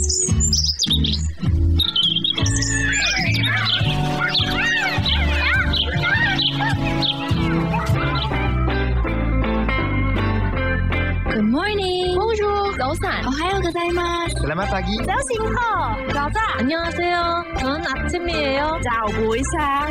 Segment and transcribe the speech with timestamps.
[11.44, 12.16] morning.
[12.16, 13.26] Bonjour.早安.
[13.26, 14.32] 오하요 고자이마스.
[14.40, 14.96] Selamat pagi.
[15.04, 15.52] 자신호.
[16.08, 16.40] 가자.
[16.56, 17.44] 안녕하세요.
[17.58, 18.80] 전 아침이에요.
[18.82, 19.86] 早不一下。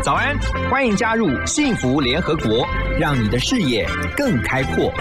[0.00, 0.38] 早安，
[0.70, 2.64] 欢迎加入幸福联合国，
[3.00, 3.84] 让你的视野
[4.16, 4.92] 更开阔。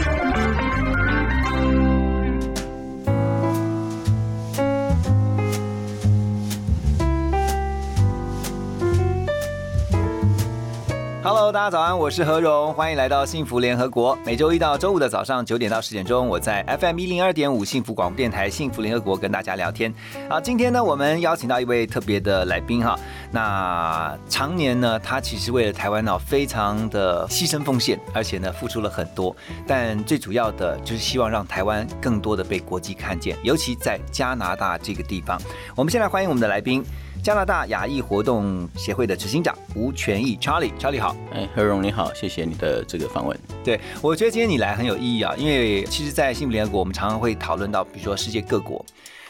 [11.44, 14.18] Hello，大家早安，我是何荣，欢迎来到幸福联合国。
[14.24, 19.92] 每周一到周五的早上九点到十点钟，我在 FM 一零二点五幸福广播电台幸福联合国跟大家聊天。
[20.26, 22.98] 好，今天呢，我们邀请到一位特别的来宾哈。
[23.30, 29.36] 那常年呢，他其实为了台湾呢，非常的牺牲奉献，而且呢，付出了很多。
[29.66, 35.38] 但最主要的就是希望让台湾更多的被国际看见，尤其在加拿大这个地方。
[35.76, 36.82] 我们先来欢迎我们的来宾。
[37.24, 41.16] 加拿大亚裔活动协会的执行长吴全义 Charlie，Charlie 好。
[41.32, 43.34] 哎，何荣你好，谢谢你的这个访问。
[43.64, 48.84] 对，我觉得今天你来很有意义啊，因为其实，在幸福联合国，我们常常会讨论到，比如说世界各国，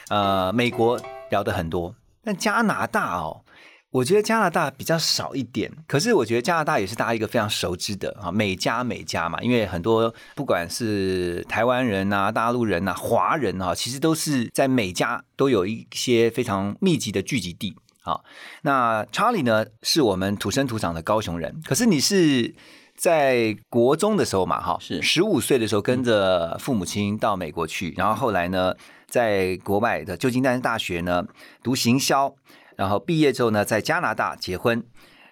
[0.09, 3.43] 呃，美国聊的很多，但加拿大哦，
[3.91, 5.71] 我觉得加拿大比较少一点。
[5.87, 17.77] 可是我觉得加拿大也是大家一个非常熟知的啊，美加美加嘛，因为很多不管是台湾人啊、大陆人啊、华人啊，其实都是在美加都有一些非常密集的聚集地。
[18.07, 18.23] 好，
[18.61, 22.55] 那 Charlie 呢，是我们土生土长的高雄人，可是你是
[22.95, 28.75] 在国中的时候嘛，哈，是十五岁的时候跟着父母亲到美国去，然后后来呢，
[29.09, 31.25] 在国外的旧金山大学呢
[31.63, 32.35] 读行销，
[32.77, 34.85] 然后毕业之后呢，在加拿大结婚。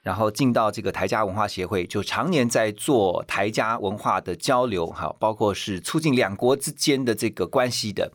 [0.02, 8.10] 然后进到这个台家文化协会，就常年在做台家文化的交流，哈，包括是促进两国之间的这个关系的。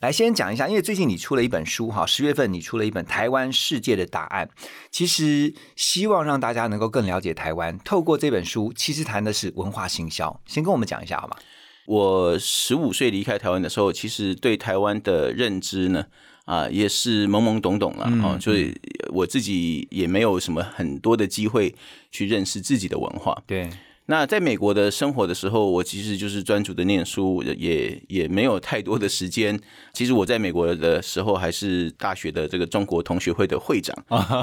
[0.00, 4.46] 来，先讲一下，因为最近你出了一本书，哈，十月份你出了一本《台湾世界的答案》，
[4.90, 7.76] 其实希望让大家能够更了解台湾。
[7.80, 10.40] 透过这本书，其实谈的是文化行销。
[10.46, 11.36] 先跟我们讲一下好吗？
[11.86, 16.06] 我十五岁离开台湾的时候，其实对台湾的认知呢，
[16.44, 18.74] 啊，也是懵懵懂懂了哦，所以
[19.10, 21.74] 我自己也没有什么很多的机会
[22.10, 23.40] 去认识自己的文化。
[23.46, 23.70] 对，
[24.06, 29.58] 那在美国的生活的时候，我其实就是专注的念书，也也没有太多的时间。
[29.92, 33.96] 其实我在美国的时候，还是大学的这个中国同学会的会长，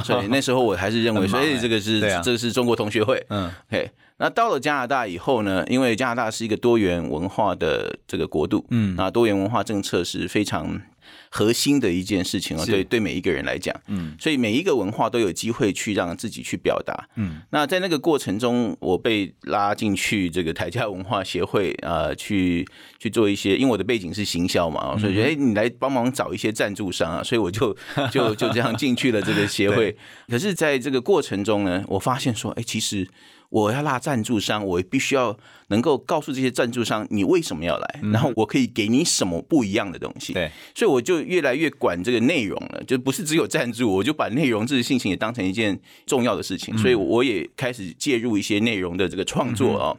[0.06, 3.22] 所以那时候我还是认为说，哎，这个是这个是中国同学会。
[3.30, 3.92] 嗯，OK。
[4.22, 5.66] 那到了加拿大以后呢？
[5.70, 10.82] 因为加拿大是一个多元文化的这个国度，嗯，那多元文化政策是非常
[11.30, 27.76] 核心的一件事情啊，对对每一个人来讲，嗯，所以每一个文化都有机会去让自己去表达，嗯，那在那个过程中，我被拉进去这个台家文化协会啊，去去做一些，因为我的背景是行销嘛，所以觉得哎，你来帮忙找一些赞助商啊， 所以我就
[28.12, 29.96] 就就这样进去了这个协会。
[30.28, 33.08] 可是，在这个过程中呢，我发现说，哎，其实。
[33.50, 35.38] 我要拉赞助商，我必须要
[35.68, 40.34] 能够告诉这些赞助商你为什么要来，然后我可以给你什么不一样的东西。
[40.34, 49.96] 对，所以我就越来越管这个内容了，就不是只有赞助，我就把内容这些事情也当成一件重要的事情，所以我也开始介入一些内容的这个创作啊。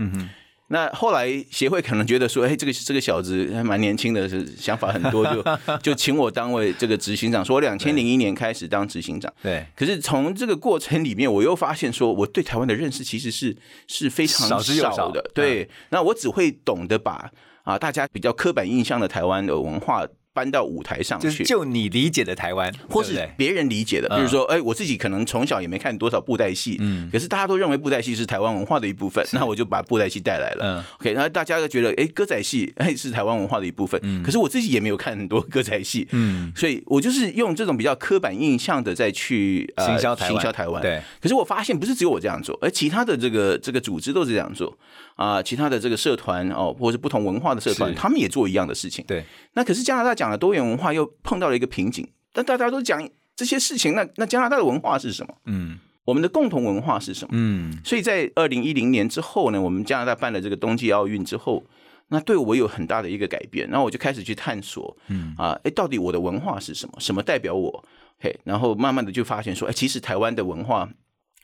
[0.73, 5.45] 那后来协会可能觉得说，哎，这个这个小子还蛮年轻的，是想法很多，就
[5.83, 7.45] 就请我当为这个执行长。
[7.45, 9.67] 说我两千零一年开始当执行长，对。
[9.75, 13.57] 可是从这个过程里面，我又发现说，我对台湾的认识其实是
[13.89, 15.21] 是非常少的。
[15.35, 17.29] 对，那我只会懂得把
[17.65, 20.07] 啊大家比较刻板印象的台湾的文化。
[20.41, 44.75] 搬到舞台上去，就你理解的台湾，或是别人理解的，比如说，哎，我自己可能从小也没看多少布袋戏，嗯，可是大家都认为布袋戏是台湾文化的一部分，那我就把布袋戏带来了，嗯，OK，然后大家都觉得，哎，歌仔戏哎是台湾文化的一部分，嗯，可是我自己也没有看很多歌仔戏，嗯，所以我就是用这种比较刻板印象的再去行销台行销台湾，对，可是我发现不是只有我这样做，而其他的这个这个组织都是这样做。
[45.21, 49.05] 啊，其他的这个社团哦，或者是不同文化的社团，他们也做一样的事情。
[49.07, 49.23] 对，
[49.53, 52.09] 那可是加拿大讲的多元文化又碰到了一个瓶颈。
[52.33, 53.07] 但大家都讲
[53.37, 55.34] 这些事情，那那加拿大的文化是什么？
[55.45, 57.33] 嗯，我们的共同文化是什么？
[57.33, 61.63] 嗯，所以在二零一零年之后呢，我们加拿大办了这个冬季奥运之后，
[62.09, 63.69] 那对我有很大的一个改变。
[63.69, 66.95] 然后我就开始去探索，嗯啊，哎，到底我的文化是什么？
[66.99, 67.84] 什么代表我？
[68.19, 70.89] 嘿，然后慢慢的就发现说，哎，其实台湾的文化。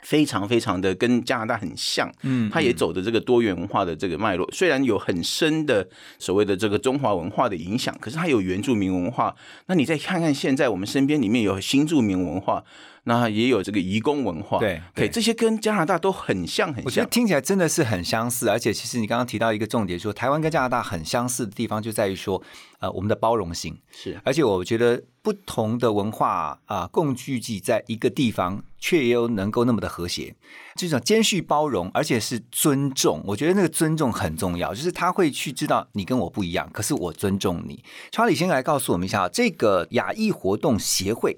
[0.06, 5.84] 非常非常的跟加拿大很像，嗯，它也走的这个多元文化的这个脉络，虽然有很深的
[6.20, 9.34] 所谓的这个中华文化的影响，可是它有原住民文化。
[9.66, 12.62] 那你再看看现在我们身边里面有新住民文化，
[13.08, 16.84] 那也有这个移工文化，对这些跟加拿大都很像很像。
[16.84, 22.42] 我觉得听起来真的是很相似，而且其实你刚刚提到一个重点，说台湾跟加拿大很相似的地方就在于说，
[22.80, 30.34] 呃，我们的包容性，是而且我觉得不同的文化啊、共聚集在一个地方，却又能够那么的和谐，
[30.74, 33.22] 这种兼蓄包容，而且是尊重。
[33.24, 37.84] 我觉得那个尊重很重要，就是他会去知道你跟我不一样，可是我尊重你。
[38.10, 41.36] 查理先来告诉我们一下，这个亚裔活动协会，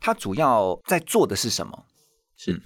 [0.00, 1.84] 它主要在做的是什么？
[2.36, 2.60] 是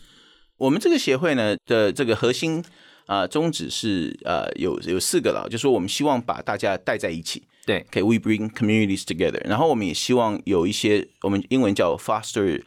[0.59, 2.63] 我们这个协会呢的这个核心
[3.07, 7.43] 啊、宗旨是呃有有四个了，就说我们希望把大家带在一起。
[7.67, 9.41] 对，OK，we、bring communities together。
[9.47, 12.63] 然后我们也希望有一些我们英文叫 foster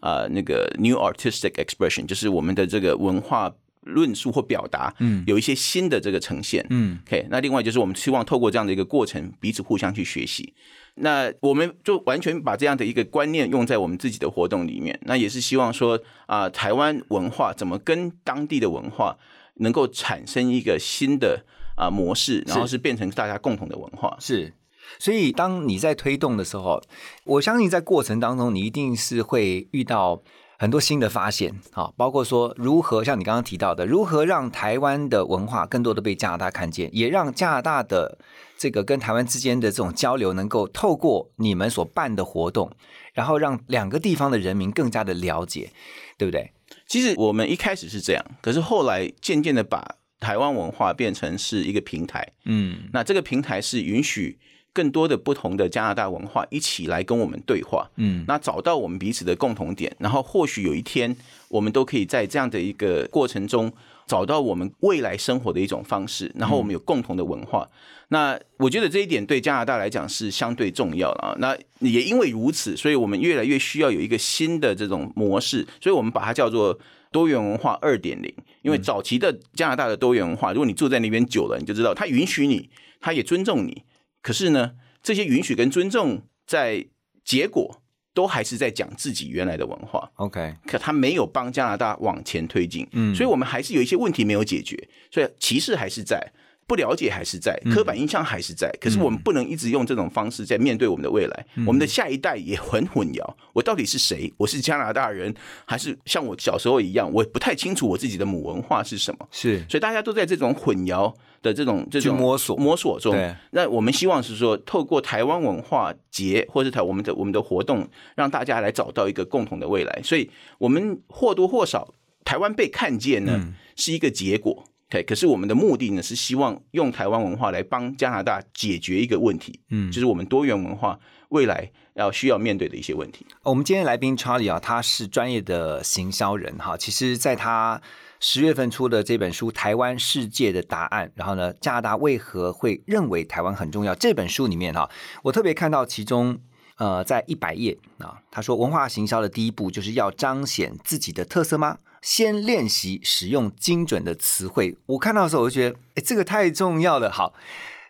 [0.00, 3.52] 啊、那个 new artistic expression，就是我们的这个文化
[3.82, 7.26] 论述或表达，嗯，有一些新的这个呈现，嗯，OK。
[7.30, 10.54] 那另外就是我们希望透过这样的一个过程，彼此互相去学习。
[10.96, 19.16] 那我们就完全把这样的一个观念用在我们自己的活动里面，那也是希望说啊、台湾文化怎么跟当地的文化
[19.56, 21.44] 能够产生一个新的
[21.76, 24.16] 啊、模式，然后是变成大家共同的文化。
[24.20, 24.52] 是。
[24.98, 26.82] 所以，当你在推动的时候，
[27.24, 30.20] 我相信在过程当中，你一定是会遇到
[30.60, 38.18] 很多新的发现啊，包括说如何像你刚刚提到的，如何让台湾的文化更多的被加拿大看见，也让加拿大的
[38.58, 42.70] 这个跟台湾之间的这种交流，能够透过你们所办的活动，
[43.14, 45.70] 然后让两个地方的人民更加的了解，
[46.18, 46.52] 对不对？
[46.86, 52.34] 其实我们一开始是这样，可是后来渐渐的把台湾文化变成是一个平台。
[52.44, 54.38] 嗯，那这个平台是允许
[54.72, 57.88] 更多的不同的加拿大文化一起来跟我们对话。
[57.96, 61.16] 嗯，那找到我们彼此的共同点，然后或许有一天
[61.48, 63.72] 我们都可以在这样的一个过程中
[64.06, 67.68] 找到我们未来生活的一种方式，然后我们有共同的文化。
[68.08, 71.36] 那我觉得这一点对加拿大来讲是相对重要了啊。
[71.38, 76.76] 那也因为如此，所以我们越来越需要有一个新的这种模式，所以我们把它叫做
[77.12, 78.32] 多元文化二点零。
[78.62, 82.68] 因为早期的加拿大的多元文化，如果你住在那边久了，你就知道它允许你，
[83.00, 83.84] 它也尊重你。
[84.22, 84.72] 可是呢，
[85.02, 86.86] 这些允许跟尊重在
[87.24, 87.82] 结果
[88.12, 90.10] 都还是在讲自己原来的文化。
[90.16, 94.76] OK，可他没有帮加拿大往前推进，嗯所以我们还是有一些问题没有解决，
[95.10, 96.32] 所以歧视还是在，
[96.66, 98.70] 不了解还是在，刻板印象还是在。
[98.80, 103.34] 可是我们不能一直用这种方式在面对我们的未来，我们的下一代也很混淆。
[103.52, 104.32] 我到底是谁？
[104.36, 105.34] 我是加拿大人，
[105.64, 109.28] 还是像我小时候一样，我不太清楚我自己的母文化是什么？
[109.30, 113.14] 是所以大家都在这种混淆的这种这种摸索摸索中。
[113.50, 120.00] 那我们希望是说，透过台湾文化节或是台我们的我们的活动，让大家来找到一个共同的未来。
[120.02, 121.94] 所以，我们或多或少
[122.24, 124.64] 台湾被看见呢，嗯是一个结果。
[124.88, 130.98] 对，可是我们的目的呢，是希望用台湾文化来帮加拿大解决一个问题，嗯就是我们多元文化
[131.28, 133.24] 未来要需要面对的一些问题。
[133.44, 136.76] 我们今天来宾 Charlie 啊，他是专业的行销人哈。
[136.76, 137.80] 其实，在他
[138.20, 143.94] 十月份出的这本书《台湾世界的答案》，然后呢，加拿大为何会认为台湾很重要？
[143.94, 144.90] 这本书里面哈，
[145.24, 146.38] 我特别看到其中
[146.76, 151.78] 呃，在一百页啊，他说文化行销的第一步就是要彰显自己的特色吗？
[152.02, 154.76] 先练习使用精准的词汇。
[154.86, 157.10] 我看到的时候，我就觉得，哎，这个太重要了。
[157.10, 157.32] 好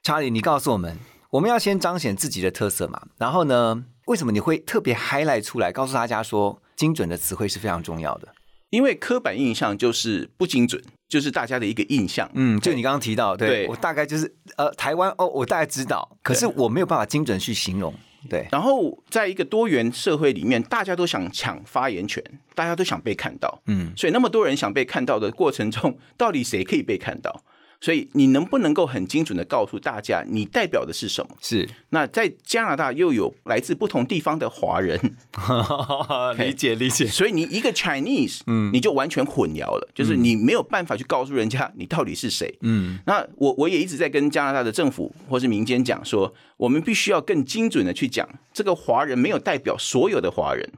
[0.02, 0.96] 查理你告诉我们，
[1.30, 3.02] 我们要先彰显自己的特色嘛。
[3.18, 8.28] 然后呢，为什么你会特别 highlight 出来，告诉大家说，精准的词汇是非常重要的？
[8.70, 12.30] 因为刻板印象就是不精准，就是大家的一个印象。
[12.34, 17.92] 嗯，就你刚刚提到，对对我大概就是呃，台湾哦，我大概知道，可是我没有办法精准去形容。
[18.28, 22.22] 对，然后在一个多元社会里面，大家都想抢发言权，
[22.54, 27.42] 大家都想被看到，嗯，所以那么多人想被看到的过程中，到底谁可以被看到？
[27.80, 31.34] 所以你能不能够很精准的告诉大家，你代表的是什么？
[31.40, 34.98] 是那在加拿大又有来自不同地方的华人，
[36.38, 37.06] 理解理解。
[37.06, 42.54] 所以你一个 Chinese，嗯，你就完全混淆了，就是你没有办法去告诉人家你到底是谁。
[42.60, 50.70] 嗯，那我我也一直在跟加拿大的政府或是民间讲说，我们必须要更精准的去讲，这个华人没有代表所有的华人。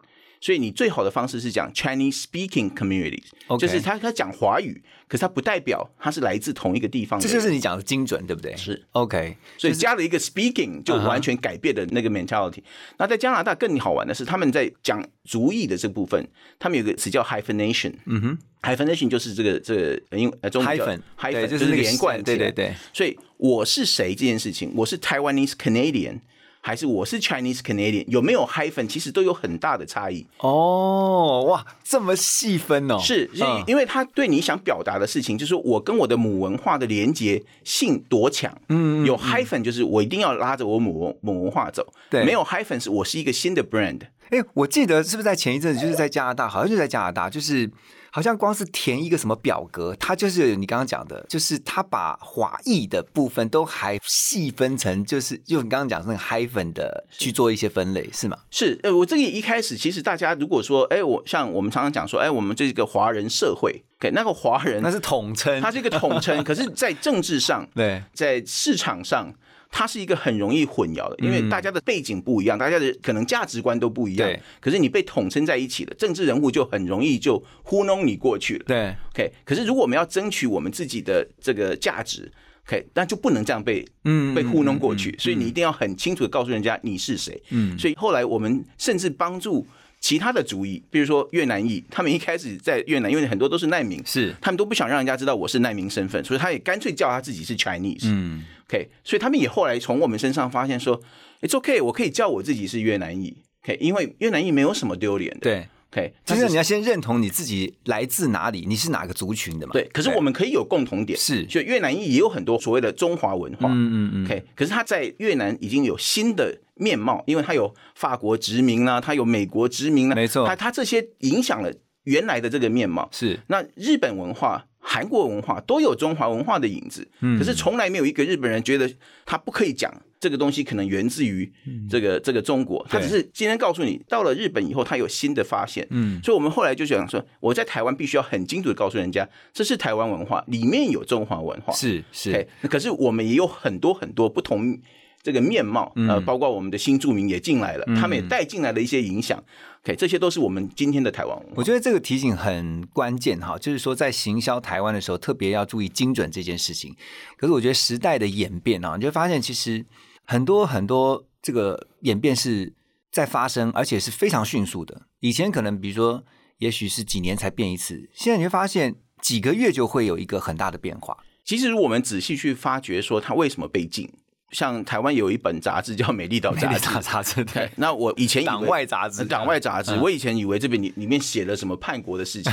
[0.42, 3.22] 所以你最好的方式是讲 Chinese speaking communities，、
[3.60, 7.24] 就是他他讲华语，可是他不代表他是来自同一个地方的。
[7.24, 8.56] 这就是你讲的精准，对不对？
[8.56, 12.58] 是 OK，所以加了一个 speaking，就完全改变了那个 mentality。
[12.98, 16.26] 那在加拿大更好玩的是，他们在讲族裔的这部分，
[16.58, 17.92] 他们有个词叫 hyphenation。
[18.06, 20.84] 嗯哼，hyphenation 就是这个这个因呃中文叫
[21.30, 22.20] 对，就是连贯。
[22.20, 26.18] 对对对，所以我是谁这件事情，我是 Taiwanese Canadian，
[26.64, 30.24] 还是我是 Chinese Canadian，有没有 hyphen，其实都有很大的差异。
[30.38, 38.56] 哦，哇，这么细分哦，是，是嗯因为他对你想表达的事情，就是我跟我的母文化的连接性多强。
[38.68, 44.02] 嗯有 hyphen 就是我一定要拉着我母文母文化走，对没有 hyphen 是我是一个新的 brand。
[44.30, 47.68] 哎，我记得是不是在前一阵子，就是在加拿大，好像就在加拿大，就是
[48.14, 58.36] 好像光是填一个什么表格，它就是你刚刚讲的，就是它把华裔的部分都还细分成，就是就你刚刚讲的那个 hyphen 的去做一些分类，是吗？
[58.50, 69.32] 是，呃，我这个一开始其实大家如果说，哎，我像我们常常讲说，哎，我们这个华人社会，给那个华人那，是统称，它是一个统称， 可是，在政治上，对在市场上，
[69.74, 74.38] 它是一个很容易混淆的，因为大家的背景不一样，大家的可能价值观都不一样对。
[74.60, 78.64] 可是你被统称在一起了，政治人物就很容易就糊弄你过去了。
[78.66, 82.30] 对，OK，可是如果我们要争取我们自己的这个价值
[82.68, 87.42] ，OK，那就不能这样被嗯被糊弄过去，所以你一定要很清楚的告诉人家你是谁。
[87.48, 89.66] 嗯所以后来我们甚至帮助
[90.02, 98.02] 其他的族裔，比如说越南裔，他们一开始在越南，因为很多都是难民，是，他们都不想让人家知道我是难民身份，所以他也干脆叫他自己是 Chinese。
[98.04, 101.00] 嗯 OK，所以他们也后来从我们身上发现说
[101.40, 103.36] ，It's OK，我可以叫我自己是越南裔。
[103.62, 105.40] OK，因为越南裔没有什么丢脸的。
[105.40, 105.68] 对。
[105.92, 109.74] OK，就但是你要先认同你自己来自哪里，你是哪个族群的嘛？
[109.74, 113.68] 对，可是我们可以有共同点，是所以越南裔也有很多所谓的中华文化。
[113.68, 121.70] 嗯嗯嗯 OK，可是他在越南已经有新的面貌，因为他有法国殖民啦、他有美国殖民啦，没错他他这些影响了
[122.04, 123.08] 原来的这个面貌。
[123.12, 128.90] 是那日本文化、韩国文化都有中华文化的影子，嗯可是从来没有一个日本人觉得
[129.24, 131.52] 他不可以讲这个东西，可能源自于
[131.90, 132.84] 这个、这个中国。
[132.88, 135.86] 他只是今天告诉你，到了日本以后，他有新的发现。
[135.90, 141.72] 嗯所以我们后来就想说，我在台湾必须要很清楚的告诉人家，这是台湾文化，里面有中华文化。
[141.72, 144.78] 是是可是我们也有很多很多不同
[145.22, 149.42] 这个面貌，呃，包括我们的新住民也进来了，他们也带进来了一些影响。
[149.84, 151.52] OK，这些都是我们今天的台湾文化。
[151.56, 156.94] 我觉得这个提醒很关键哈，就是说在行销台湾的时候，特别要注意精准这件事情。
[157.36, 159.84] 可是我觉得时代的演变啊，你就会发现其实
[160.24, 162.72] 很多很多这个演变是
[163.10, 165.02] 在发生，而且是非常迅速的。
[165.20, 166.24] 以前可能比如说，
[166.58, 171.16] 也许是几年才变一次，现在你会发现几个月就会有一个很大的变化。
[171.44, 174.08] 其实，如果我们仔细去发掘，说它为什么被禁，
[174.52, 179.22] 像台湾有一本杂志叫《美丽岛》杂志，杂杂志对，那我以前以为党外杂志。
[179.22, 180.00] 呃党外杂志，嗯。
[180.00, 182.52] 我以前以为这边里里面写了什么叛国的事情，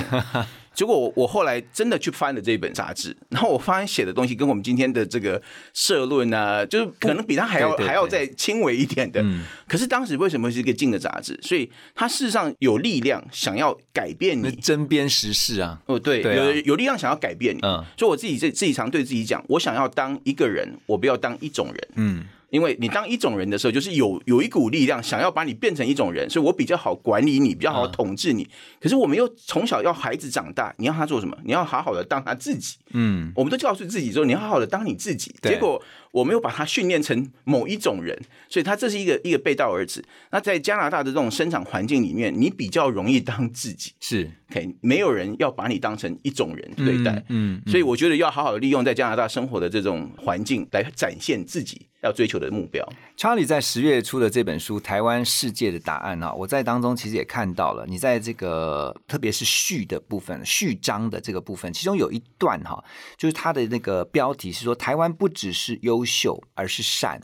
[0.79, 5.41] 结果我我后来真的去翻了这本杂志，然后我发现写的东西跟我们今天的这个
[5.73, 9.21] 社论啊，就是可能比他还要还要再轻微一点的。
[9.21, 11.37] 嗯可是当时为什么是一个禁的杂志？
[11.43, 14.55] 所以它事实上有力量想要改变那你。
[14.55, 21.87] 针砭时事啊，哦，对，对啊有有力量想要改变你，嗯所以我自己自自己常对自己讲，我想要当一个人，我不要当一种人。
[21.95, 28.47] 嗯，因为你当一种人的时候，就是有有一股力量想要把你变成一种人，所以我比较好管理你，比较好嗯统治你。
[28.81, 31.37] 可是我们又从小要孩子长大，你要他做什么？
[31.43, 32.77] 你要好好的当他自己。
[32.91, 35.33] 嗯，我们都告诉自己说，你要好好的当你自己。
[35.41, 40.03] 结果我没有把他训练成某一种人，所以他这是一个一个背道而驰。
[40.31, 43.91] 那在加拿大的这种生长环境里面，你比较容易当自己。
[43.99, 47.11] 是 OK，没有人要把你当成一种人对待。
[47.29, 52.83] 嗯，嗯所以我觉得要好好的利用在加拿大生活的这种环境，来展现自己要追求的目标。
[53.15, 62.83] 查理在十月初的这本书《台湾世界的答案》啊，我在当中其实也看到了，你在这个特别是序的部分、序章的这个部分，其中有一段哈，
[63.17, 67.21] 就是它的那个标题是说台湾不只是优优秀，而是善。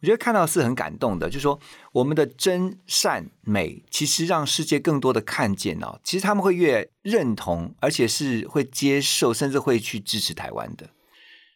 [0.00, 1.58] 我觉得看到是很感动的，就是说
[1.92, 10.90] 我们的真善美，其实让世界更多的看见哦，其实他们会越认同，而且是会接受，甚至会去支持台湾的。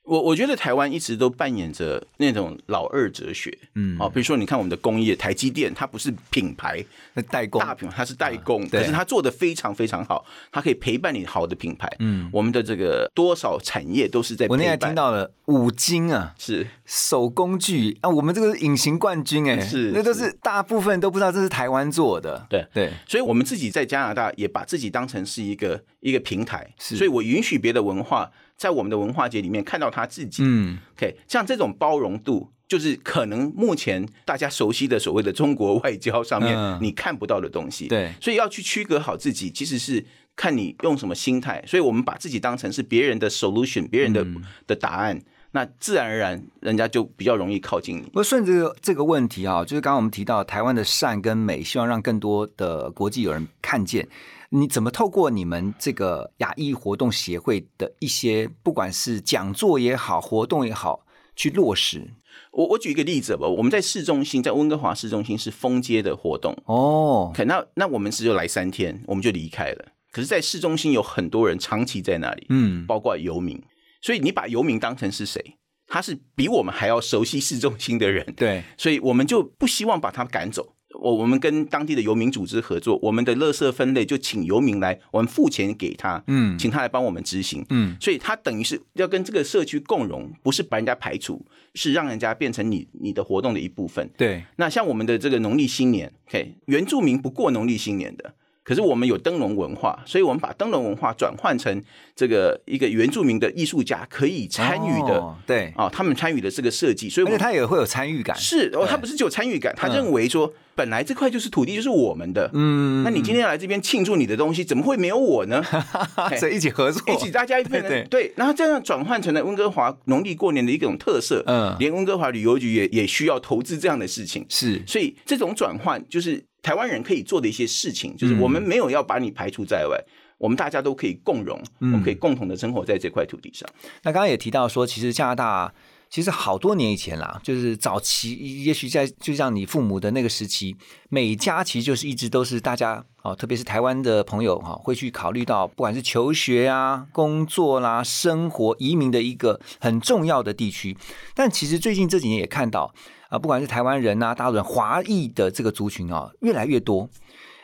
[0.04, 11.88] 我我觉得台湾一直都扮演着那种老二哲学，嗯哦，比如说你看我们的工业，台积电它不是品牌那代工大品牌，它是代工，对可是它做的非常非常好，它可以陪伴你好的品牌。
[12.00, 22.44] 嗯我们的这个多少产业都是在我那天听到了五金啊，是手工具啊，我们这个隐形冠军哎、是那都是大部分都不知道这是台湾做的。
[22.50, 28.30] 对对，所以我们自己在加拿大也把自己当成是一个一个平台，是所以我允许别的文化
[28.62, 30.44] 在我们的文化节里面看到他自己。
[30.46, 37.88] 嗯，OK，像这种包容度，就是可能目前大家熟悉的所谓的中国外交上面嗯你看不到的东西。
[37.88, 41.60] 对所以要去区隔好自己，其实是看你用什么心态。
[41.66, 48.02] 所以我们把自己当成是别人的 solution，别人的、嗯的答案，那自然而然人家就比较容易靠近你。
[48.02, 54.06] 不过顺着这个这个问题啊，就是刚刚我们提到台湾的善跟美，希望让更多的国际友人看见。
[54.54, 62.10] 你怎么透过你们这个亚裔活动协会的一些，不管是讲座也好，活动也好，去落实？
[62.52, 66.54] 我我举一个例子吧，我们在市中心，在温哥华市中心是封街的活动。
[66.66, 69.92] 哦，可那那我们只有来三天，我们就离开了。
[70.10, 73.58] 可是，在市中心有很多人长期在那里，嗯，包括游民。
[74.02, 75.56] 所以你把游民当成是谁？
[75.86, 80.74] 他是比我们还要熟悉市中心的人，对，所以我们就不希望把他赶走。
[81.00, 91.44] 我我们跟当地的游民组织合作，我们的垃圾分类就请游民来，我们付钱给他，嗯请他来帮我们执行，嗯，所以他等于是要跟这个社区共荣，不是把人家排除，
[91.74, 94.08] 是让人家变成你你的活动的一部分。
[94.16, 101.82] 对，那像我们的这个农历新年，OK，原住民不过农历新年的，可是我们有灯笼文化，所以我们把灯笼文化转换成
[102.14, 109.92] 这个一个原住民的艺术家可以参与的哦对，啊、他们参与的这个设计，所以他也会有参与感，是哦，他不是只有参与感，他嗯。
[109.92, 115.62] 认为说本来这块就是土地就是我们的，嗯那你今天要来这边庆祝你的东西，怎么会没有我呢？
[116.30, 116.36] 嘿。
[116.38, 118.28] 所以一起合作，一起大家一变成 对。
[118.28, 121.76] 对，然后这样转换成了温哥华农历过年的一种特色，嗯。
[121.78, 124.82] 连温哥华旅游局也也需要投资这样的事情，是。
[124.86, 130.00] 所以这种转换就是台湾人可以做的一些事情，嗯就是我们没有要把你排除在外，
[130.38, 133.68] 我们大家都可以共荣，嗯我们可以共同的生活在这块土地上。
[134.02, 135.74] 那刚刚也提到说，其实加拿大
[136.08, 140.76] 其实好多年以前啦，就是早期，也许在就像你父母的那个时期，
[141.08, 150.96] 美加其实就是一直都是大家哦，特别是台湾的朋友哈、会去考虑到不管是求学啊、工作啦、生活、移民的一个很重要的地区。
[151.34, 152.92] 但其实最近这几年也看到
[153.28, 157.08] 啊、不管是台湾人啊、大陆人、华裔的这个族群啊，越来越多。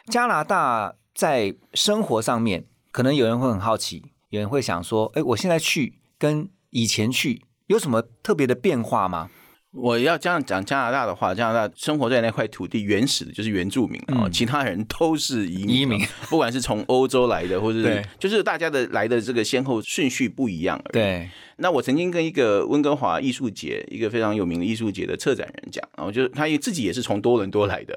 [0.07, 9.29] 加拿大在生活上面，可能有人会很好奇，有人会想说：“哎，我现在去跟以前去有什么特别的变化吗
[9.73, 14.33] 我要这样讲加拿大的话，加拿大生活在那块土地原始的就是原住民啊，嗯。
[14.33, 16.07] 其他人都是移民哦，移民。
[16.31, 27.95] 不管是从欧洲来的，或者就是大家的来的这个先后顺序不一样而已。？”对，那我曾经跟一个温哥华艺术节，一个非常有名的艺术节的策展人讲，然后就是他自己也是从多伦多来的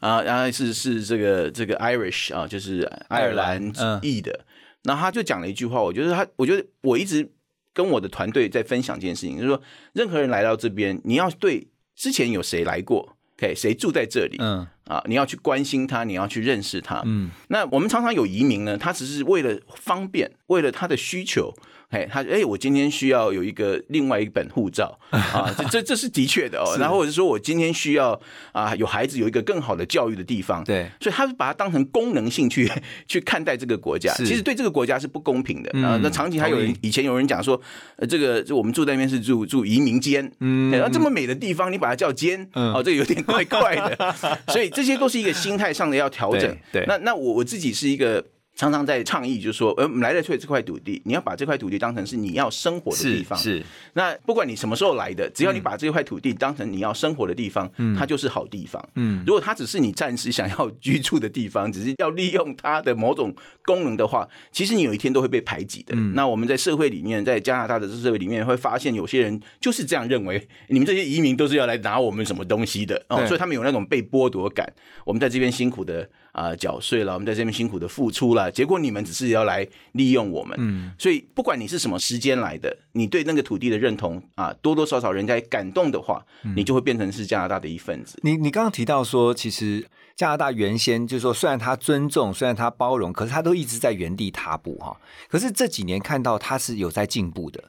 [0.00, 4.00] 啊，然后是是这个这个 Irish 啊，就是爱尔兰嗯。
[4.02, 4.46] 裔的，
[4.84, 7.30] 然后他就讲了一句话，我觉得他，我觉得我一直
[7.74, 9.62] 跟我的团队在分享这件事情，就是说，
[9.92, 17.02] 任何人来到这边，你要对之前有谁来过，OK，谁住在这里，嗯啊，你要去关心他，你要去认识他。
[17.04, 21.54] 嗯，那我们常常有移民呢，他只是为了方便，为了他的需求，
[21.92, 26.74] 哎，他哎，我今天需要有一个另外一本护照啊，这这这是的确的哦。
[26.80, 28.18] 然后或者说我今天需要
[28.52, 32.70] 啊，有孩子有一个更好的教育的地方，对，所以他是把它当成功能性去
[33.06, 35.70] 去看待这个国家，其实对这个国家是不公平的。
[35.74, 37.60] 嗯啊，那长期还有人以前有人讲说，
[37.96, 44.14] 呃，这个就我们住在那边是住住移民间，嗯然后这么美的地方，你把它叫间，嗯哦，这个有点怪怪的。
[44.48, 46.40] 所以这些都是一个心态上的要调整
[46.72, 46.80] 对。
[46.82, 48.24] 对那那我我自己是一个。
[48.62, 53.36] 常常在倡议，就是说，呃，我们来了这这块土地，你要把这块土地当成是你要生活的地方。
[53.36, 58.80] 是是，那不管你什么时候来的，只要你把这块土地当成你要生活的地方，它就是好地方。
[58.94, 65.96] 嗯如果它只是你暂时想要居住的地方， 只是要利用它的某种功能的话，其实你有一天都会被排挤的。
[65.96, 74.72] 嗯那我们在社会里面，在加拿大的社会里面，会发现有些人就是这样认为，你们这些移民都是要来拿我们什么东西的哦，所以他们有那种被剥夺感。
[75.04, 80.56] 我们在这边辛苦的啊、缴税了，我们在这边辛苦的付出了，结果你们只是要来利用我们。
[80.58, 88.18] 嗯所以不管你是什么时间来的，你对那个土地的认同啊，多多少少人家感动的话，嗯你就会变成是加拿大的一份子。
[88.22, 94.98] 你你刚刚提到说，其实加拿大原先就是说，虽然他尊重，虽然他包容，可是他都一直在原地踏步哈。
[95.28, 97.64] 可是这几年看到他是有在进步的，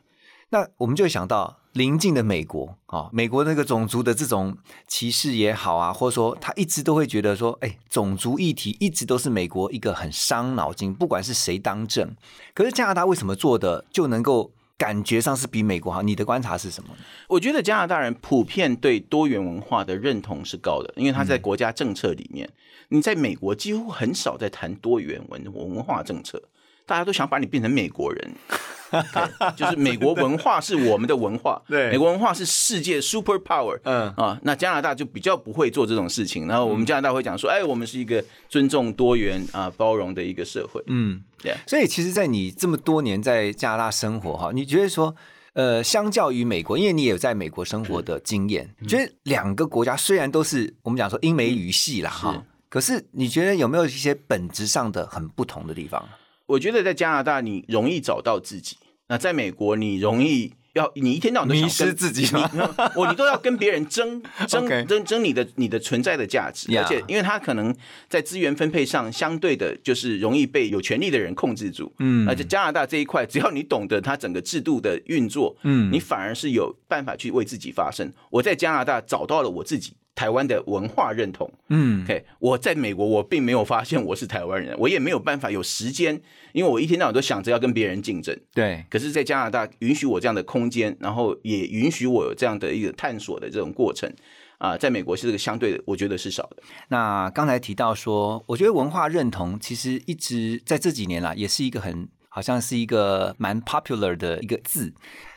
[0.54, 4.56] 那我们就会想到邻近的美国啊，美国那个种族的这种
[4.88, 12.16] 歧视也好啊，或者说他一直都会觉得说，哎，种族议题一直都是美国一个很伤脑筋，不管是谁当政。
[12.54, 16.04] 可是加拿大为什么做的就能够感觉上是比美国好？
[16.04, 17.00] 你的观察是什么呢？
[17.30, 22.48] 我觉得加拿大人普遍对多元文化的认同是高的，因为他在国家政策里面，
[22.90, 26.44] 你在美国几乎很少在谈多元文文化政策，
[26.86, 28.32] 大家都想把你变成美国人。
[28.94, 36.48] 对就是美国文化是我们的文化， 对美国文化是世界 super power，嗯啊，那加拿大就比较不会做这种事情。
[36.48, 40.80] 然后我们加拿大会讲说，哎，我们是一个尊重多元啊、包容的一个社会。
[40.86, 41.24] 嗯。
[41.42, 45.16] 对，所以其实，在你这么多年在加拿大生活哈，你觉得说，
[45.54, 56.08] 呃，相较于美国，因为你也有在美国生活的经验，嗯觉得两个国家虽然都是我们讲说英美语系啦哈，可是你觉得有没有一些本质上的很不同的地方？
[56.46, 58.78] 我觉得在加拿大你容易找到自己，
[59.08, 62.28] 那在美国你容易要你一天到晚都迷失自己
[62.96, 66.68] 我你都要跟别人争争争争你的你的存在的价值。
[66.68, 67.76] Yeah 而且因为他可能
[68.10, 71.94] 在资源分配上相对的，就是容易被有权力的人控制住。
[72.00, 72.28] 嗯。
[72.28, 75.92] 而且加拿大这一块，只要你懂得它整个制度的运作，嗯。
[75.92, 78.12] 你反而是有办法去为自己发声。
[78.32, 81.52] 我在加拿大找到了我自己台湾的文化认同。
[81.70, 86.22] 嗯 OK，我在美国，我并没有发现我是台湾人，我也没有办法有时间，
[86.52, 88.38] 因为我一天到晚都想着要跟别人竞争。
[88.54, 94.12] 对，可是，在加拿大允许我这样的空间，然后也允许我有这样的一个探索的这种过程
[94.60, 96.64] 啊、在美国是这个相对的，我觉得是少的。
[96.88, 104.94] 那刚才提到说，我觉得文化认同其实一直在这几年啦，也是一个很好像是一个蛮 popular 的一个字。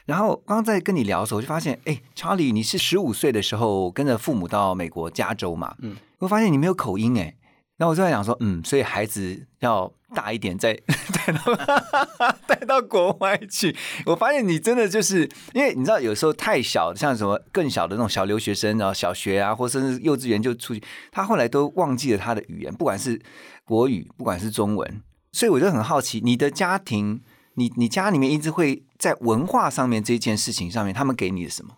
[0.07, 5.75] 然后刚刚在跟你聊的时候，我就发现，哎，Charlie，你是十五岁的时候跟着父母到美国加州嘛？
[5.83, 7.35] 嗯，我发现你没有口音哎。
[7.77, 10.73] 然后我就在想说，嗯，所以孩子要大一点再
[11.13, 13.77] 带到带到国外去。
[14.07, 23.21] 我发现你真的就是因为你知道，有时候太小，像什么更小的那种小留学生，然后小学啊，或甚至幼稚园就出去，他后来都忘记了他的语言，不管是
[23.65, 25.03] 国语，不管是中文。
[25.33, 27.21] 所以我就很好奇，你的家庭，
[27.57, 31.75] 你你家里面一直会在文化上面这件事情上面，他们给你的什么？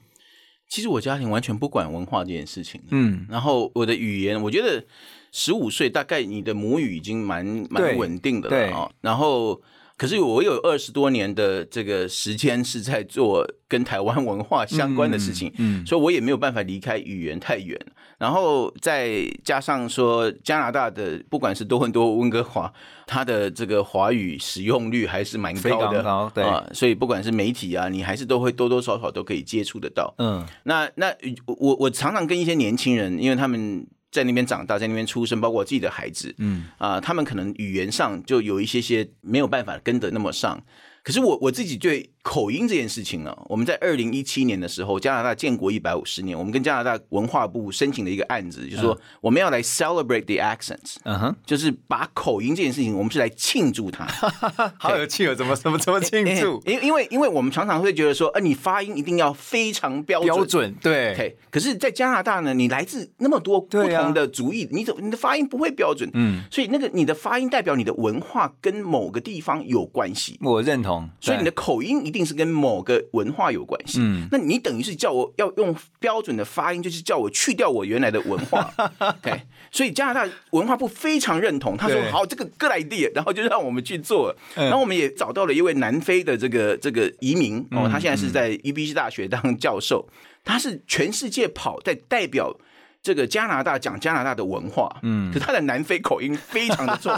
[0.69, 4.85] 其实我家庭完全不管文化这件事情，嗯，然后我的语言，我觉得
[5.33, 9.63] 十五岁大概你的母语已经蛮蛮稳定的了啊、然后，
[9.99, 17.79] 可是我有二十多年的这个时间是在做跟台湾文化相关的事情，嗯所以我也没有办法离开语言太远。
[18.17, 22.73] 然后再加上说，加拿大的不管是多伦多、温哥华，
[23.07, 30.15] 它的这个华语使用率还是蛮高的高对啊，所以不管是媒体啊，你还是都会多多少少都可以接触得到。
[30.19, 31.15] 嗯那那
[31.47, 40.63] 我我常常跟一些年轻人，因为他们在那边长大，在那边出生，包括我自己的孩子，嗯啊、他们可能语言上就有一些些没有办法跟得那么上。
[41.05, 54.05] 可是我我自己对口音这件事情呢，我们在二零一七年的时候，加拿大建国一百五十年，我们跟加拿大文化部申请了一个案子，就是说我们要来 celebrate the accents，嗯哼，就是把口音这件事情，我们是来庆祝它。
[54.77, 56.63] 好有趣哦，怎么怎么怎么 庆祝？
[56.67, 60.29] 因因为因为我们常常会觉得说，呃，你发音一定要非常标准。
[60.29, 66.11] 标准对 OK，可是，在加拿大呢，你来自那么多不同的族裔，你怎么你的发音不会标准？
[66.13, 71.09] 嗯，所以那个你的发音代表你的文化跟某个地方有关系，我认同。
[71.21, 73.99] 所以你的口音一定是跟某个文化有关系。
[74.01, 74.29] 嗯。
[74.31, 78.73] 那你等于是叫我要用标准的发音，就是叫我去掉我原来的文化。
[78.99, 84.35] OK，所以加拿大文化部非常认同，他说好，这个 good idea，然后就让我们去做。
[84.55, 90.09] 然后我们也找到了一位南非的这个这个移民哦，嗯他现在是在 UBC 大学当教授，
[90.45, 92.57] 他是全世界跑在代表。
[93.01, 97.15] 这个加拿大讲加拿大的文化，嗯，可他的南非口音非常的重，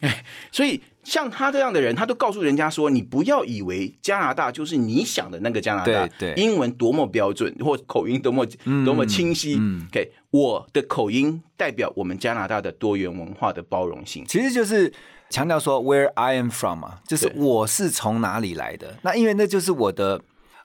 [0.00, 8.46] 哎 所以像他这样的人，他都告诉人家说，你不要以为加拿大就是你想的那个加拿大，对对英文多么标准，或口音多么
[8.84, 9.56] 多么清晰。
[9.58, 14.22] 嗯 OK，我的口音代表我们加拿大的多元文化的包容性。
[14.28, 14.92] 其实就是
[15.30, 18.98] 强调说 where I am from 嘛，就是我是从哪里来的。
[19.02, 20.20] 那因为那就是我的，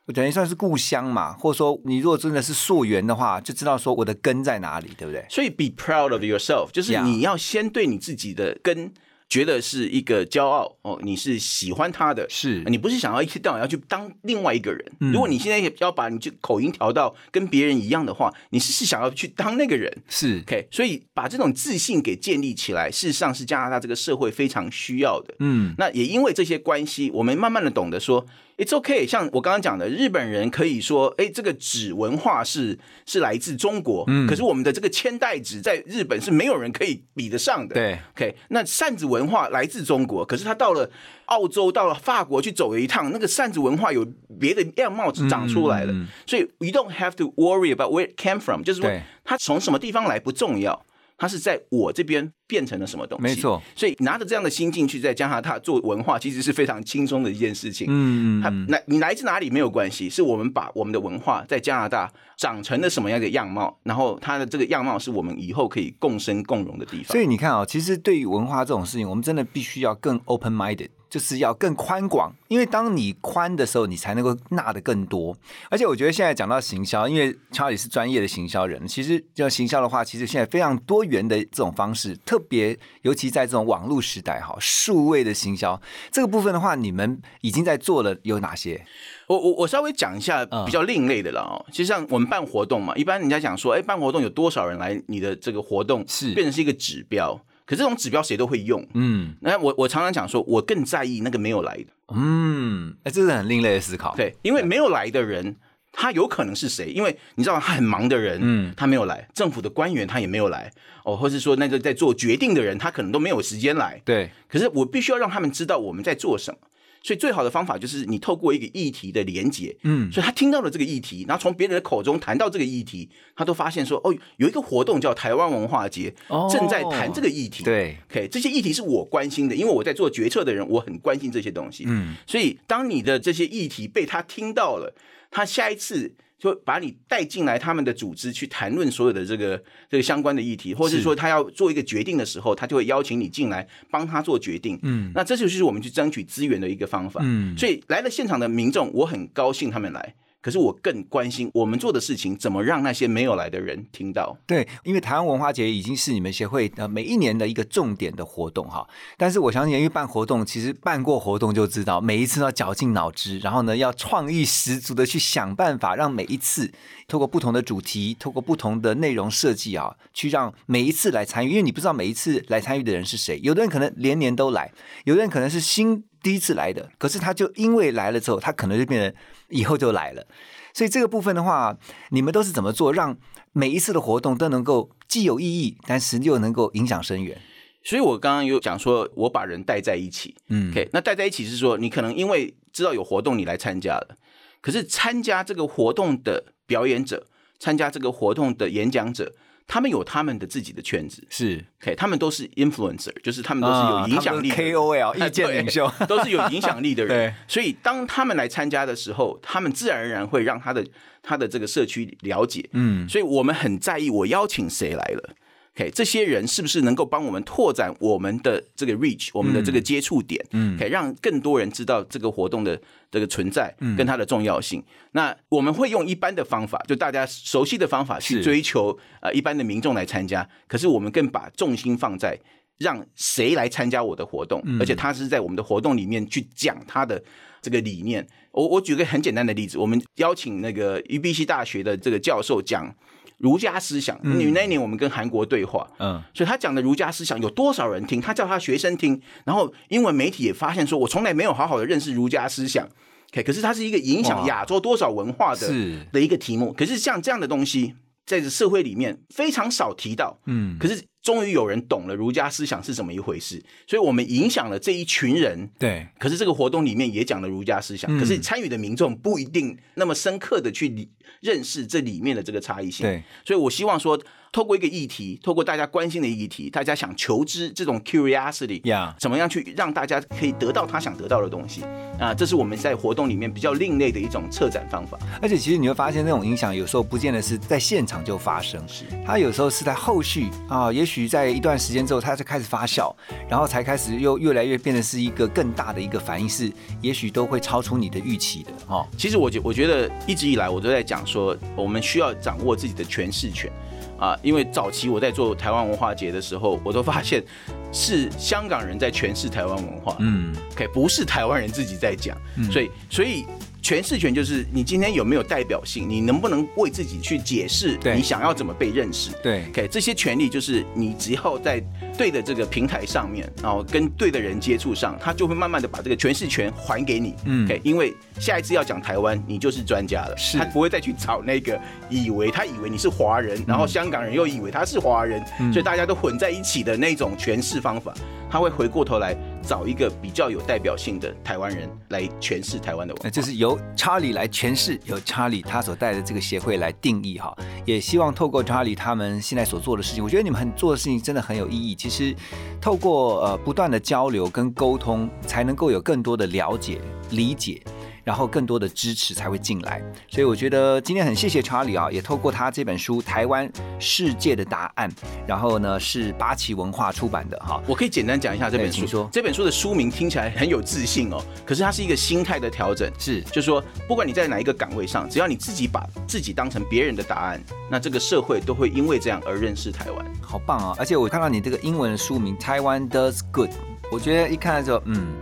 [0.08, 5.26] 我等于算是故乡嘛，或者说你如果真的是溯源的话，就知道说我的根在哪里，对不对？
[5.30, 8.92] 所以 be proud of yourself，就是你要先对你自己的根
[9.34, 14.92] 觉得是一个骄傲哦，你是喜欢他的，是你不是想要一天到晚要去当另外一个人。
[15.00, 19.92] 嗯如果你现在要把你这口音调到跟别人一样的话，你是是想要去当那个人。
[20.08, 25.34] 是 OK，所以把这种自信给建立起来，事实上是加拿大这个社会非常需要的。
[25.40, 28.24] 嗯，那也因为这些关系，我们慢慢的懂得说
[28.64, 29.08] ，It's okay。
[29.08, 37.74] 像我刚刚讲的，日本人可以说，哎，这个纸文化是是来自中国，嗯可是我们的这个千代纸在日本是没有人可以比得上的。
[37.76, 40.90] 对，OK，那扇子文化来自中国，可是他到了
[41.26, 44.06] 澳洲、到了法国去走了一趟，那个扇子文化有
[44.40, 45.92] 别的样貌长出来了。
[45.92, 50.86] 嗯嗯嗯所以 you don't have to worry about where it came from，就是说对它从什么地方来不重要。
[51.18, 53.24] 它是在我这边变成了什么东西？
[53.24, 57.88] 没错，所以拿着这样的心境去在加拿大做文化，其实是非常轻松的一件事情。
[57.90, 67.06] 嗯它来你来自哪里没有关系，是我们把我们的文化在加拿大长成了什么样的样貌，然后它的这个样貌是我们以后可以共生共荣的地方。
[67.06, 72.34] 所以你看啊、其实对于文化这种事情，我们真的必须要更 open minded，就是要更宽广。
[72.48, 75.38] 因为当你宽的时候，你才能够纳的更多。
[75.70, 85.80] 而且我觉得现在讲到行销，因为查理是专业的行销人，其实要行销的话，其实现在非常多元的这种方式，特别尤其在这种网络时代哈，数位的行销
[86.12, 88.84] 这个部分的话，你们已经在做了有哪些？
[89.28, 91.64] 我我我稍微讲一下比较另类的了哦。
[91.72, 97.40] 其实像我们办活动嘛，一般人家讲说，哎，办活动有多少人来，你的这个活动是变成是一个指标。
[97.66, 98.86] 可这种指标谁都会用。
[98.94, 104.16] 嗯那我我常常讲说，我更在意那个没有来的，嗯，哎，这是很另类的思考。
[104.16, 105.56] 对，因为没有来的人，
[105.92, 106.92] 他有可能是谁？
[106.92, 110.72] 因为你知道他很忙的人，嗯他没有来，政府的官员他也没有来，
[111.04, 114.02] 哦，或是说那个在做决定的人，他可能都没有时间来。
[114.04, 116.60] 对，可是我必须要让他们知道我们在做什么。
[117.04, 127.64] 所以最好的方法就是你透过一个议题的连接，嗯所以他听到了这个议题，然后从别人的口中谈到这个议题，他都发现说，哦，有一个活动叫台湾文化节，哦正在谈这个议题。
[127.64, 131.84] 对，OK，这些议题是我关心的，因为我在做决策的人，我很关心这些东西。
[131.86, 134.96] 嗯所以当你的这些议题被他听到了，
[135.30, 144.78] 他下一次就把你带进来他们的组织去谈论所有的这个这个相关的议题，或是说他要做一个决定的时候，他就会邀请你进来帮他做决定。
[144.84, 147.22] 嗯那这就是我们去争取资源的一个方法。
[147.24, 150.14] 嗯所以来了现场的民众，我很高兴他们来。
[150.44, 154.38] 可是我更关心我们做的事情怎么让那些没有来的人听到。
[154.46, 158.86] 对，因为台湾文化节已经是你们协会呃每一年的一个重点的活动哈。
[159.18, 166.72] 但是我相信，因为办活动，其实办过活动就知道，每一次要绞尽脑汁，然后呢要创意十足的去想办法，让每一次
[167.08, 174.72] 透过不同的主题，透过不同的内容设计啊，去让每一次来参与，因为你不知道每一次来参与的人是谁，有的人可能连年都来，
[175.06, 180.26] 有的人可能是新第一次来的，可是他就因为来了之后，他可能就变成以后就来了。
[180.74, 181.78] 所以这个部分的话，
[182.10, 183.16] 你们都是怎么做，让
[183.52, 187.40] 每一次的活动都能够既有意义，但是又能够影响深远？
[187.84, 190.34] 所以我刚刚有讲说，我把人带在一起。
[190.48, 194.18] 嗯 OK，那带在一起是说，你可能因为知道有活动，你来参加了，
[194.62, 197.28] 可是参加这个活动的表演者，
[197.60, 199.36] 参加这个活动的演讲者，
[199.68, 201.26] 他们有他们的自己的圈子。
[201.30, 207.32] 是 OK，他们都是 influencer，就是他们都是有影响力的、KOL 哎意见领袖， 都是有影响力的人。
[207.32, 210.86] 对，所以当他们来参加的时候，他们自然而然会让他的
[211.22, 212.70] 他的这个社区了解。
[212.74, 215.36] 嗯所以我们很在意我邀请谁来了。
[215.76, 220.40] OK，这些人是不是能够帮我们拓展我们的这个 reach，我们的这个接触点？
[220.52, 224.84] 嗯可以让更多人知道这个活动的这个存在跟它的重要性。
[225.14, 230.48] 那我们会用一般的方法，就大家熟悉的方法去追求呃一般的民众来参加。
[230.68, 232.38] 可是我们更把重心放在
[232.78, 237.24] 让谁来参加我的活动，而且他是在我们的活动里面去讲他的
[237.64, 238.28] 这个理念。
[238.52, 242.96] 我我举个很简单的例子，我们邀请那个 UBC 大学的这个教授讲
[243.44, 248.22] 儒家思想，因为那一年我们跟韩国对话，嗯所以他讲的儒家思想有多少人听？
[248.22, 252.88] 他叫他学生听，然后英文媒体也发现说，我从来没有好好的认识儒家思想。
[253.34, 256.72] OK，可是它是一个影响亚洲多少文化的是的一个题目。
[256.72, 257.94] 可是像这样的东西，
[258.26, 260.40] 在这社会里面非常少提到。
[260.46, 265.70] 嗯，可是终于有人懂了儒家思想是怎么一回事，所以我们影响了这一群人。
[265.80, 271.10] 对，可是这个活动里面也讲了儒家思想，嗯可是参与的民众不一定那么深刻的去理
[271.40, 273.06] 认识这里面的这个差异性。
[273.06, 274.20] 对，所以我希望说，
[274.52, 281.84] 透过一个议题，透过大家关心的议题，大家想求知这种 curiosity，呀怎么样去让大家可以得到他想得到的东西
[282.20, 282.34] 啊？
[282.34, 285.18] 这是我们在活动里面比较另类的一种策展方法。
[285.42, 293.14] 而且其实你会发现，那种影响有时候不见得是在现场就发生，是它有时候是在后续啊，也许在一段时间之后，它就开始发酵，
[293.50, 296.72] 然后才开始又越来越变得是一个更大的一个反应，是
[297.02, 299.08] 也许都会超出你的预期的哦。
[299.18, 303.72] 其实我觉我觉得一直以来我都在讲说，我们需要掌握自己的诠释权
[304.20, 307.44] 啊，因为早期我在做台湾文化节的时候，我都发现
[307.92, 312.38] 是香港人在诠释台湾文化，嗯，OK，不是台湾人自己在讲，
[312.72, 313.46] 所以所以
[313.84, 318.16] 诠释权就是你今天有没有代表性，你能不能为自己去解释对。
[318.16, 319.32] 你想要怎么被认识。
[319.44, 321.84] 对，OK，这些权利就是你只要在
[322.18, 327.36] 对的这个平台上面，然后跟对的人接触上，他就会慢慢的把这个诠释权还给你。
[327.44, 327.66] 嗯。
[327.66, 330.58] OK，因为下一次要讲台湾，你就是专家了，是。
[330.58, 331.78] 他不会再去找那个
[332.10, 335.74] 以为他以为你是华人，然后香港人又以为他是华人，嗯。
[335.74, 338.14] 所以大家都混在一起的那种诠释方法，
[338.50, 343.28] 他会回过头来找一个比较有代表性的台湾人来诠释台湾的文化。
[343.28, 347.56] 那就是由查理来诠释，由查理他所带的这个协会来定义哈。
[347.86, 351.96] 也希望透过查理他们现在所做的事情，我觉得你们很做的事情真的很有意义。
[351.96, 352.36] 其实
[352.82, 357.00] 透过呃不断的交流跟沟通，才能够有更多的了解、
[357.32, 357.82] 理解。
[358.24, 365.10] 然后更多的支持才会进来，所以我觉得今天很谢谢查理啊，也透过他这本书《台湾世界的答案》，
[365.46, 369.06] 然后呢是八旗文化出版的哈，我可以简单讲一下这本书。
[369.06, 373.12] 说这本书的书名听起来很有自信哦，可是它是一个心态的调整。
[373.20, 380.26] 是就是说，不管你在哪一个岗位上，只要你自己把自己当成别人的答案，那这个社会都会因为这样而认识台湾。
[380.42, 380.96] 好棒啊！
[380.98, 383.70] 而且我看到你这个英文的书名《台湾 Does Good》，
[384.12, 385.34] 我觉得一看到就嗯，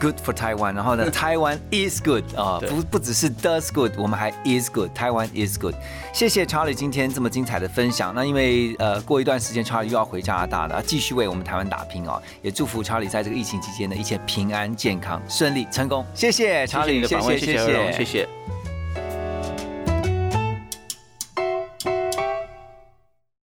[0.00, 5.74] good for Taiwan，然后呢， Taiwan is good 啊，对不不只是 does good，我们还 is good，Taiwan is good。
[6.12, 8.14] 谢谢 Charlie 今天这么精彩的分享。
[8.14, 12.20] 那因为呃过一段时间 Charlie 又要回加拿大了，继续为我们台湾打拼哦。
[12.42, 16.04] 也祝福 Charlie 在这个疫情期间呢一切平安、健康、顺利、成功。
[16.14, 18.28] 谢谢谢谢 Charlie，你的访问，谢谢谢何荣，谢谢。